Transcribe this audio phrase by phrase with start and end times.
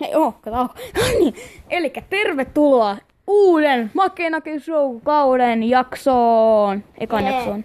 [0.00, 0.56] Hei, oh, kato.
[0.96, 1.34] No niin,
[1.70, 2.96] eli tervetuloa
[3.26, 6.84] uuden Makenake Show-kauden jaksoon.
[6.98, 7.64] Ekan jaksoon.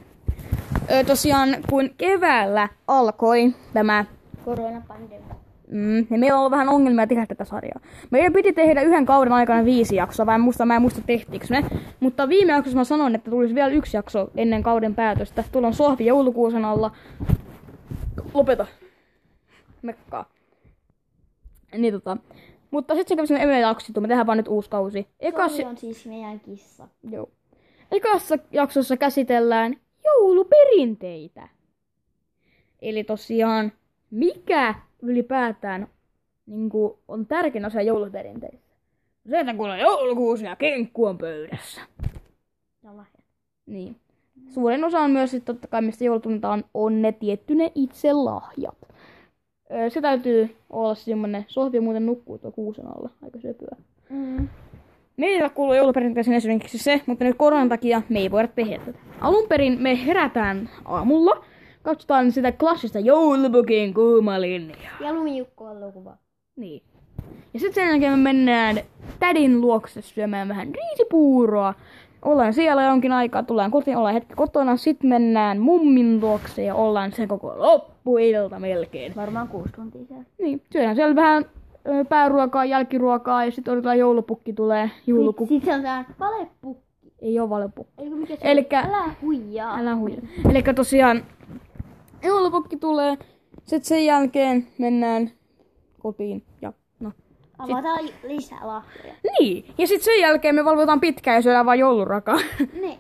[0.91, 4.05] Ö, tosiaan, kun keväällä alkoi tämä
[4.45, 5.35] Koronapandemia.
[5.71, 7.79] Mm, ja meillä on ollut vähän ongelmia tehdä tätä sarjaa.
[8.11, 11.47] Meidän piti tehdä yhden kauden aikana viisi jaksoa, vai en muista, mä en muista tehtiinkö
[11.49, 11.63] ne.
[11.99, 15.43] Mutta viime jaksossa mä sanoin, että tulisi vielä yksi jakso ennen kauden päätöstä.
[15.51, 16.91] Tuolla on sohvi joulukuusen alla.
[18.33, 18.65] Lopeta.
[19.81, 20.29] Mekkaa.
[21.77, 22.17] Niin tota.
[22.71, 25.07] Mutta sitten se kävi sinne emme jaksittu, me tehdään vaan nyt uusi kausi.
[25.19, 26.87] Ekas, Sohi on siis meidän kissa.
[27.09, 27.29] joo.
[27.91, 29.75] Ekassa jaksossa käsitellään
[30.05, 31.47] jouluperinteitä.
[32.81, 33.71] Eli tosiaan,
[34.11, 35.87] mikä ylipäätään
[36.45, 36.71] niin
[37.07, 38.67] on tärkein osa jouluperinteistä?
[39.29, 41.81] Se, että kun on joulukuusi ja kenkku on pöydässä.
[42.83, 43.23] Ja lahjat.
[43.65, 43.95] Niin.
[44.49, 48.77] Suurin osa on myös, että totta kai, mistä joulutunnetaan, on ne tietty ne itse lahjat.
[49.89, 53.75] Se täytyy olla semmonen, sohvi muuten nukkuu tuo kuusen alla, aika söpöä.
[54.09, 54.47] Mm.
[55.17, 58.99] Meillä kuuluu jouluperinteeseen esimerkiksi se, mutta nyt koronan takia me ei voida tehdä tätä.
[59.21, 61.45] Alun perin me herätään aamulla,
[61.87, 64.97] katsotaan sitä klassista joulupukin kuumalinjaa.
[64.99, 66.13] Ja lumijukko on lukuva.
[66.55, 66.83] Niin.
[67.53, 68.79] Ja sitten sen jälkeen me mennään
[69.19, 71.73] tädin luokse syömään vähän riisipuuroa.
[72.25, 77.11] Ollaan siellä jonkin aikaa, tullaan kotiin, ollaan hetki kotona, sitten mennään mummin luokse ja ollaan
[77.11, 79.15] sen koko loppuilta melkein.
[79.15, 80.23] Varmaan kuusi tuntia siellä.
[80.37, 81.45] Niin, syödään siellä vähän
[82.09, 84.91] pääruokaa, jälkiruokaa ja sitten odotetaan joulupukki tulee.
[85.07, 85.53] Joulukukki.
[85.53, 86.87] Sitten se on tää valepukki.
[87.21, 88.03] Ei ole valepukki.
[88.03, 88.85] Eikö mikä se Elikkä-?
[88.87, 89.77] Älä huijaa.
[89.77, 90.21] Älä huija.
[90.49, 91.23] Eli tosiaan
[92.23, 93.17] joulupukki tulee,
[93.57, 95.31] sitten sen jälkeen mennään
[95.99, 97.11] kotiin ja no.
[97.57, 99.13] Avataan li- lisää lahjoja.
[99.39, 102.39] Niin, ja sitten sen jälkeen me valvotaan pitkään ja syödään vaan joulurakaa.
[102.81, 102.99] Niin.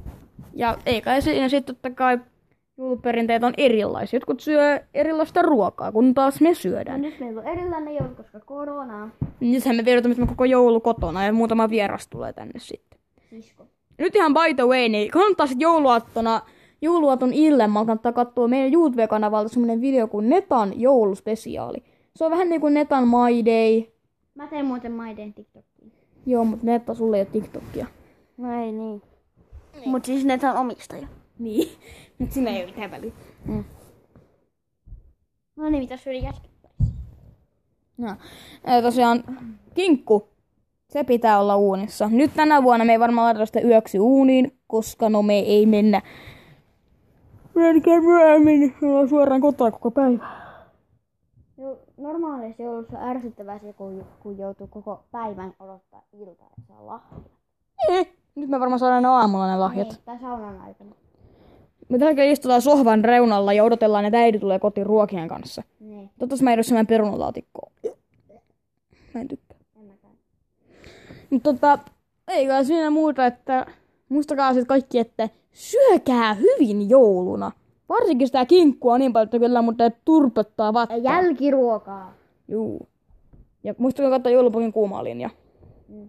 [0.54, 2.18] ja ei kai siinä sitten totta kai
[2.78, 4.16] jouluperinteet on erilaisia.
[4.16, 7.00] Jotkut syö erilaista ruokaa, kun taas me No syödään.
[7.00, 9.08] nyt meillä on erilainen joulu, koska korona.
[9.40, 12.98] Nythän me vietetään me koko joulu kotona ja muutama vieras tulee tänne sitten.
[13.30, 13.66] Sisko.
[13.98, 16.40] Nyt ihan by the way, niin kannattaa sitten jouluaattona,
[16.82, 21.84] jouluaaton illemmalla kannattaa katsoa meidän YouTube-kanavalta semmonen video kuin Netan jouluspesiaali.
[22.16, 23.92] Se on vähän niin kuin Netan My Day.
[24.34, 25.92] Mä teen muuten maiden TikTokiin.
[26.26, 27.86] Joo, mutta Netta, sulle ei ole TikTokia.
[28.36, 29.02] No ei niin.
[29.74, 29.88] niin.
[29.90, 31.08] Mut siis ne on omistaja.
[31.38, 31.68] Niin,
[32.18, 33.12] mutta sinä ei ole mitään väliä.
[33.44, 33.64] Mm.
[35.56, 36.98] No niin, mitä syödä jätkättäisiin?
[37.98, 38.16] No.
[38.66, 39.24] Ja tosiaan,
[39.74, 40.28] kinkku,
[40.88, 42.08] se pitää olla uunissa.
[42.08, 46.02] Nyt tänä vuonna me ei varmaan laiteta sitä yöksi uuniin, koska no me ei mennä.
[47.54, 50.28] Menkää myöhemmin, me ollaan suoraan kotona koko päivä.
[51.58, 57.30] Jo, normaalisti joulussa ärsyttävää se, kun, kun joutuu koko päivän odottaa iltaa ja saa lahjat.
[57.88, 59.88] Eh, nyt me varmaan saadaan ne aamulla ne lahjat.
[59.88, 60.90] Niin, tai saunan aikana.
[61.88, 65.62] Me tälläkin istutaan sohvan reunalla ja odotellaan, että äiti tulee kotiin ruokien kanssa.
[65.80, 67.72] Niin, Toivottavasti mä ole semmoinen perunalaatikko.
[69.14, 69.58] Mä en tykkää.
[71.30, 71.78] Mutta tota,
[72.28, 73.66] ei kai siinä muuta, että
[74.08, 77.52] muistakaa sitten kaikki, että syökää hyvin jouluna.
[77.88, 80.96] Varsinkin sitä kinkkua niin paljon, että kyllä mutta turpottaa Ja vattaa.
[80.96, 82.14] jälkiruokaa.
[82.48, 82.88] Juu.
[83.64, 85.30] Ja muistakaa katsoa joulupukin kuumaa linja.
[85.88, 86.08] Mm.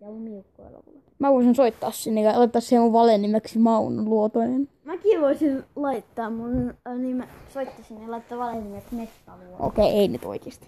[0.00, 0.98] Ja lumiukko elokuva.
[1.18, 4.68] Mä voisin soittaa sinne ja laittaa siihen mun valenimeksi Mauno Luotonen.
[4.84, 9.56] Mäkin voisin laittaa mun äh, nimen, soittaisin ja laittaa valehnimeksi Mestaluo.
[9.58, 10.66] Okei, ei nyt oikeesti.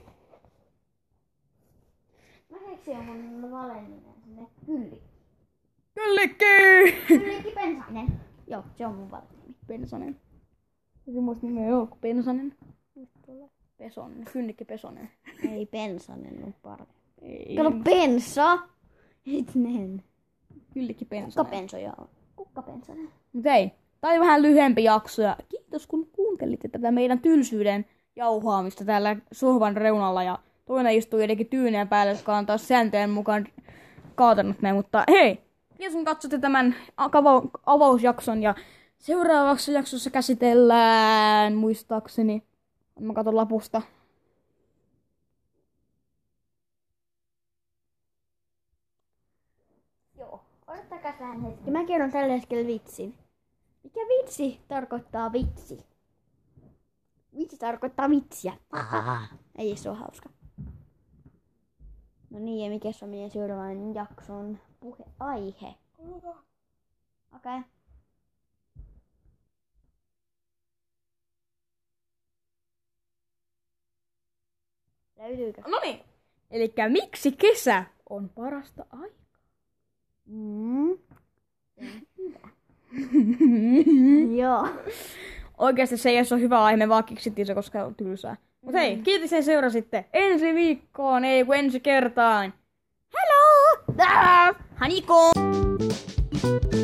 [2.50, 2.96] Mä keksin
[3.40, 5.02] mun valehnimen sinne Kylli.
[5.94, 6.44] Kyllikki!
[7.08, 8.06] Kyllikki Pensainen.
[8.46, 9.54] Joo, se on mun valenimi.
[9.66, 10.20] Pensanen.
[11.06, 12.54] Joku muista nimeä joo, kuin Pensanen.
[13.78, 14.24] Pesonen.
[14.32, 15.10] Kyllikki Pesonen.
[15.50, 16.92] Ei Pensanen on parempi.
[17.22, 17.56] Ei.
[17.56, 18.58] Kato Pensa!
[19.38, 20.02] Etnen.
[20.74, 21.50] Kyllikki Kukka Pensanen.
[21.50, 22.08] Pensoja on.
[22.36, 23.08] Kukka Pensanen.
[23.32, 23.72] Mut ei.
[24.00, 29.76] Tää oli vähän lyhyempi jakso ja kiitos kun kuuntelitte tätä meidän tylsyyden jauhaamista täällä sohvan
[29.76, 33.46] reunalla ja toinen istuu jotenkin tyyneen päälle, jotka on taas sääntöjen mukaan
[34.14, 35.44] kaatanut ne, mutta hei!
[35.78, 36.74] Kiitos kun katsotte tämän
[37.66, 38.54] avausjakson ja
[38.98, 42.42] seuraavassa jaksossa käsitellään, muistaakseni,
[43.00, 43.82] mä katson lapusta,
[50.18, 50.40] Joo.
[50.66, 51.70] Odottakaa tähän hetki.
[51.70, 53.14] Mä kerron tällä hetkellä vitsin.
[53.82, 55.86] Mikä vitsi tarkoittaa vitsi?
[57.36, 58.52] Vitsi tarkoittaa vitsiä.
[59.58, 60.28] Ei se ole hauska.
[62.30, 65.74] No niin, ja mikä se on meidän seuraavan jakson puheaihe?
[65.98, 66.30] Okei.
[67.36, 67.62] Okay.
[75.16, 75.62] Löytyykö?
[75.66, 76.00] No niin.
[76.50, 79.40] Eli miksi kesä on parasta aikaa?
[80.26, 80.98] Mm.
[84.40, 84.68] Joo.
[85.58, 88.36] Oikeasti se ei ole hyvä aihe, me vaan keksittiin se, koska on tylsää.
[88.60, 90.04] Mutta hei, kiitos sen seurasitte.
[90.12, 92.54] Ensi viikkoon, ei kun ensi kertaan.
[93.92, 96.83] だーハニコーン。